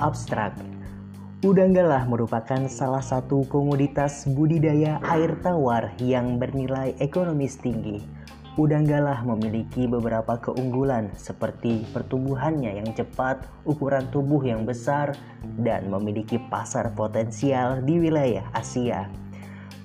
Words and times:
abstrak. 0.00 0.56
Udang 1.40 1.72
galah 1.72 2.04
merupakan 2.04 2.68
salah 2.68 3.00
satu 3.00 3.48
komoditas 3.48 4.28
budidaya 4.28 5.00
air 5.08 5.40
tawar 5.40 5.88
yang 5.96 6.36
bernilai 6.36 6.92
ekonomis 7.00 7.56
tinggi. 7.56 8.04
Udang 8.60 8.84
galah 8.84 9.24
memiliki 9.24 9.88
beberapa 9.88 10.36
keunggulan 10.36 11.08
seperti 11.16 11.88
pertumbuhannya 11.96 12.84
yang 12.84 12.92
cepat, 12.92 13.48
ukuran 13.64 14.04
tubuh 14.12 14.44
yang 14.44 14.68
besar, 14.68 15.16
dan 15.56 15.88
memiliki 15.88 16.36
pasar 16.52 16.92
potensial 16.92 17.80
di 17.80 17.96
wilayah 17.96 18.44
Asia. 18.52 19.08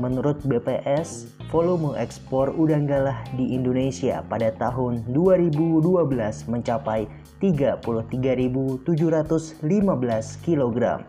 Menurut 0.00 0.40
BPS, 0.48 1.36
volume 1.52 1.92
ekspor 2.00 2.48
udang 2.56 2.88
galah 2.88 3.20
di 3.36 3.52
Indonesia 3.52 4.24
pada 4.24 4.48
tahun 4.56 5.04
2012 5.12 5.84
mencapai 6.48 7.04
33.715 7.44 9.60
kg. 10.40 11.04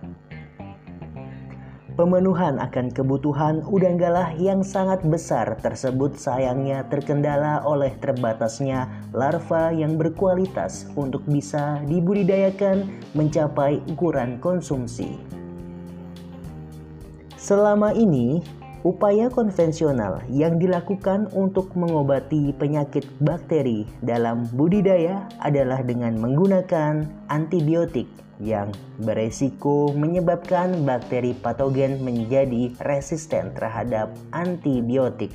Pemenuhan 1.93 2.57
akan 2.57 2.89
kebutuhan 2.89 3.61
udang 3.69 4.01
galah 4.01 4.33
yang 4.35 4.65
sangat 4.65 5.05
besar 5.05 5.53
tersebut 5.61 6.17
sayangnya 6.17 6.81
terkendala 6.89 7.61
oleh 7.61 7.93
terbatasnya 8.01 8.89
larva 9.13 9.69
yang 9.69 9.95
berkualitas 9.95 10.89
untuk 10.97 11.21
bisa 11.29 11.85
dibudidayakan 11.85 12.89
mencapai 13.13 13.77
ukuran 13.93 14.41
konsumsi. 14.41 15.21
Selama 17.37 17.93
ini, 17.93 18.41
upaya 18.83 19.31
konvensional 19.31 20.19
yang 20.27 20.59
dilakukan 20.59 21.31
untuk 21.31 21.71
mengobati 21.73 22.51
penyakit 22.55 23.07
bakteri 23.23 23.87
dalam 24.03 24.43
budidaya 24.51 25.25
adalah 25.39 25.79
dengan 25.81 26.19
menggunakan 26.19 27.07
antibiotik 27.31 28.05
yang 28.43 28.75
beresiko 28.99 29.95
menyebabkan 29.95 30.83
bakteri 30.83 31.31
patogen 31.31 32.03
menjadi 32.03 32.75
resisten 32.83 33.55
terhadap 33.55 34.11
antibiotik. 34.35 35.31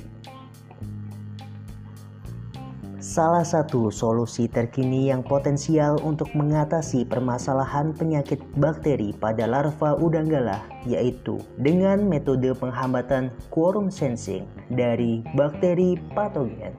Salah 2.99 3.47
satu 3.47 3.87
solusi 3.95 4.51
terkini 4.51 5.07
yang 5.07 5.23
potensial 5.23 6.03
untuk 6.03 6.35
mengatasi 6.35 7.07
permasalahan 7.07 7.95
penyakit 7.95 8.43
bakteri 8.59 9.15
pada 9.15 9.47
larva 9.47 9.95
udang 9.95 10.27
galah 10.27 10.67
yaitu 10.83 11.39
dengan 11.63 12.03
metode 12.03 12.51
penghambatan 12.59 13.31
quorum 13.55 13.87
sensing 13.87 14.43
dari 14.67 15.23
bakteri 15.31 15.95
patogen. 16.11 16.75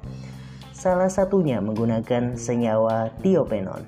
Salah 0.77 1.09
satunya 1.09 1.57
menggunakan 1.57 2.37
senyawa 2.37 3.09
tiopenon. 3.25 3.81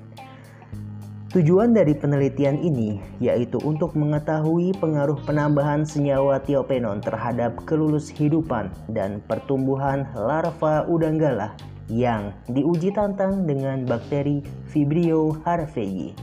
Tujuan 1.37 1.77
dari 1.77 1.93
penelitian 1.93 2.57
ini 2.57 2.97
yaitu 3.21 3.61
untuk 3.61 3.93
mengetahui 3.93 4.73
pengaruh 4.81 5.21
penambahan 5.29 5.85
senyawa 5.85 6.41
tiopenon 6.41 6.97
terhadap 6.97 7.61
kelulus 7.69 8.09
hidupan 8.09 8.73
dan 8.89 9.21
pertumbuhan 9.29 10.09
larva 10.17 10.89
udang 10.89 11.21
galah 11.21 11.53
yang 11.91 12.35
diuji 12.51 12.91
tantang 12.95 13.43
dengan 13.43 13.83
bakteri 13.83 14.43
Vibrio 14.71 15.35
harvey. 15.43 16.15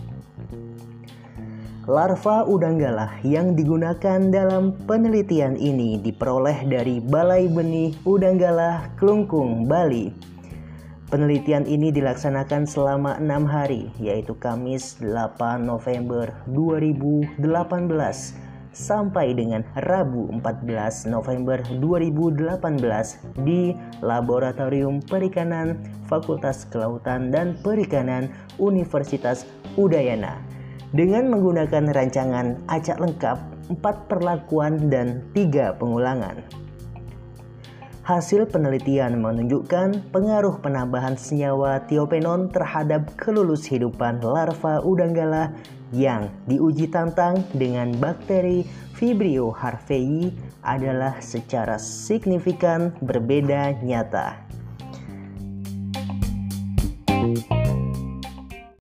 Larva 1.91 2.47
udang 2.47 2.79
galah 2.79 3.19
yang 3.27 3.59
digunakan 3.59 4.21
dalam 4.31 4.77
penelitian 4.87 5.59
ini 5.59 5.99
diperoleh 5.99 6.69
dari 6.71 7.03
Balai 7.03 7.51
Benih 7.51 7.97
Udang 8.07 8.39
Galah 8.39 8.95
Klungkung, 8.95 9.67
Bali 9.67 10.31
Penelitian 11.11 11.67
ini 11.67 11.91
dilaksanakan 11.91 12.71
selama 12.71 13.19
enam 13.19 13.43
hari, 13.43 13.91
yaitu 13.99 14.31
Kamis 14.39 14.95
8 15.03 15.59
November 15.59 16.31
2018 16.47 17.43
sampai 18.71 19.35
dengan 19.35 19.67
Rabu 19.87 20.31
14 20.39 21.11
November 21.11 21.59
2018 21.79 23.43
di 23.43 23.75
Laboratorium 24.03 25.03
Perikanan 25.03 25.79
Fakultas 26.07 26.67
Kelautan 26.71 27.35
dan 27.35 27.59
Perikanan 27.63 28.31
Universitas 28.59 29.47
Udayana 29.75 30.39
dengan 30.91 31.31
menggunakan 31.31 31.95
rancangan 31.95 32.67
acak 32.67 32.99
lengkap, 32.99 33.39
empat 33.71 34.11
perlakuan 34.11 34.91
dan 34.91 35.23
tiga 35.31 35.75
pengulangan. 35.79 36.43
Hasil 38.11 38.51
penelitian 38.51 39.23
menunjukkan 39.23 40.11
pengaruh 40.11 40.59
penambahan 40.59 41.15
senyawa 41.15 41.87
tiopenon 41.87 42.51
terhadap 42.51 43.07
kelulus 43.15 43.63
hidupan 43.71 44.19
larva 44.19 44.83
udang 44.83 45.15
galah 45.15 45.55
yang 45.95 46.27
diuji 46.51 46.91
tantang 46.91 47.47
dengan 47.55 47.95
bakteri 48.03 48.67
Vibrio 48.99 49.55
harvey 49.55 50.35
adalah 50.67 51.23
secara 51.23 51.79
signifikan 51.79 52.91
berbeda 52.99 53.79
nyata. 53.79 54.43